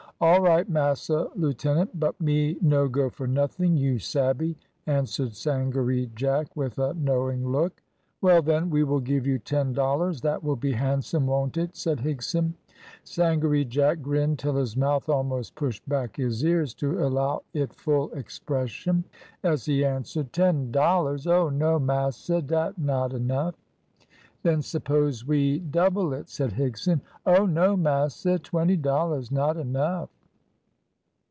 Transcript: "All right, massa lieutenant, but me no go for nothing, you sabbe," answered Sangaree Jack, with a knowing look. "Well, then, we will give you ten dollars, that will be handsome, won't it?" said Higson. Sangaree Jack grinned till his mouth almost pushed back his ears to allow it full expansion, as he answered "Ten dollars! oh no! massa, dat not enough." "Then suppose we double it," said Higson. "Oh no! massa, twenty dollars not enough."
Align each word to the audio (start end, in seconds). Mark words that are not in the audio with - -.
"All 0.23 0.39
right, 0.39 0.69
massa 0.69 1.29
lieutenant, 1.33 1.99
but 1.99 2.21
me 2.21 2.55
no 2.61 2.87
go 2.87 3.09
for 3.09 3.25
nothing, 3.25 3.75
you 3.75 3.97
sabbe," 3.97 4.55
answered 4.85 5.33
Sangaree 5.33 6.11
Jack, 6.13 6.55
with 6.55 6.77
a 6.77 6.93
knowing 6.93 7.47
look. 7.51 7.81
"Well, 8.21 8.43
then, 8.43 8.69
we 8.69 8.83
will 8.83 8.99
give 8.99 9.25
you 9.25 9.39
ten 9.39 9.73
dollars, 9.73 10.21
that 10.21 10.43
will 10.43 10.57
be 10.57 10.73
handsome, 10.73 11.25
won't 11.25 11.57
it?" 11.57 11.75
said 11.75 11.97
Higson. 12.01 12.53
Sangaree 13.03 13.65
Jack 13.65 14.03
grinned 14.03 14.37
till 14.37 14.57
his 14.57 14.77
mouth 14.77 15.09
almost 15.09 15.55
pushed 15.55 15.89
back 15.89 16.17
his 16.17 16.45
ears 16.45 16.75
to 16.75 17.03
allow 17.03 17.41
it 17.55 17.73
full 17.73 18.11
expansion, 18.11 19.03
as 19.41 19.65
he 19.65 19.83
answered 19.83 20.31
"Ten 20.31 20.71
dollars! 20.71 21.25
oh 21.25 21.49
no! 21.49 21.79
massa, 21.79 22.43
dat 22.43 22.77
not 22.77 23.11
enough." 23.11 23.55
"Then 24.43 24.63
suppose 24.63 25.23
we 25.23 25.59
double 25.59 26.13
it," 26.13 26.27
said 26.27 26.53
Higson. 26.53 27.01
"Oh 27.27 27.45
no! 27.45 27.77
massa, 27.77 28.39
twenty 28.39 28.75
dollars 28.75 29.31
not 29.31 29.55
enough." 29.55 30.09